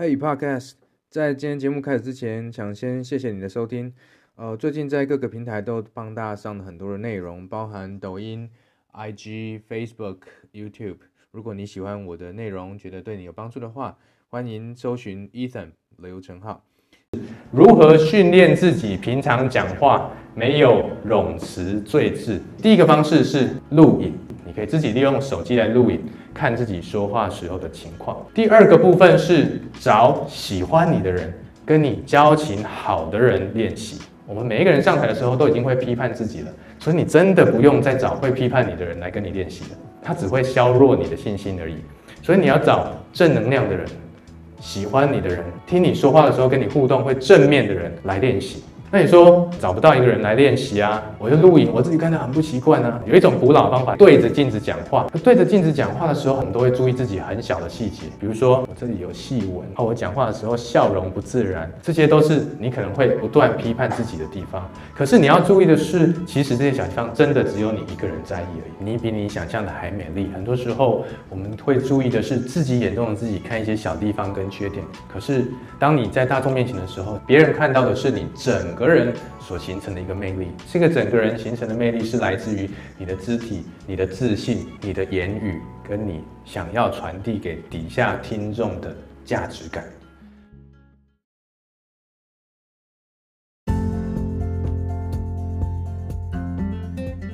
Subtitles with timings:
[0.00, 0.72] Hey Podcast，
[1.10, 3.92] 在今天节目开始之前，想先谢谢你的收听。
[4.34, 8.48] 呃，最近在各个平台都帮大家上了很多的内容，包含抖音、
[8.94, 10.20] IG、Facebook、
[10.54, 10.96] YouTube。
[11.32, 13.98] 如果你喜欢我的内容，觉得对你有帮助的话，
[14.30, 16.64] 欢迎搜寻 Ethan 刘成浩。
[17.52, 22.40] 如何训练自己平常讲话没有冗词赘字？
[22.62, 24.14] 第一个方式是录影，
[24.46, 26.00] 你可以自己利用手机来录影。
[26.40, 28.16] 看自己说话时候的情况。
[28.32, 31.30] 第二个部分是找喜欢你的人，
[31.66, 34.00] 跟你交情好的人练习。
[34.26, 36.46] 我们每一个人上台的时候都已经会批判自己了，
[36.78, 41.74] 所以你真的不用再找会批判你的人来跟你练习了，他只会削弱你的信心而已。
[42.22, 43.84] 所以你要找正能量的人，
[44.60, 48.64] 喜欢你的人，听你说话的时候跟你互动会正面的人来练习。
[48.92, 51.00] 那你说找不到一个人来练习啊？
[51.16, 53.00] 我就录影，我自己看着很不习惯啊。
[53.06, 55.06] 有一种古老方法，对着镜子讲话。
[55.22, 64.68] 对着镜子讲话的时候，很多会注意自己很小的细节，比如说我这里有细纹，哦，我讲话的时候笑容不自然，这些都是你可能会不断批判自己的地方。
[64.92, 68.90] 可是你要注意的是，其实这些小地方真的只有你一个人在意而已。
[68.90, 70.28] 你比你想象的还美丽。
[70.34, 74.84] 很多时候我们会注意的是自己眼中的自己，看一些小地方跟缺点。
[75.06, 75.44] 可是
[75.78, 78.90] 当你在大众面前的时候，别人看到的是你整个。
[78.90, 89.84] 人所形成的一个魅力，这个整个人形成的魅力是来自于你的肢体、你的自信、你的言语，跟你想要传递给底下听众的价值感。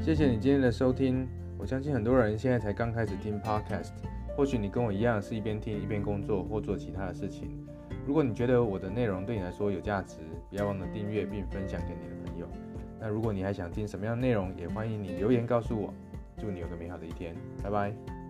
[0.00, 3.90] 谢谢你今天的收听，我相信很多人现在才刚开始听 Podcast，
[4.36, 7.50] 或许你跟我一样是一边听一边工作或做其他的事情。
[8.06, 10.18] 如果你觉得我的内容对你来说有价值，
[10.50, 12.48] 不要忘了订阅并分享给你的朋友。
[12.98, 15.92] 那如果你还想听什么样的内容，也欢迎你留言告诉我。
[16.38, 18.21] 祝你有个美好的一天，拜拜。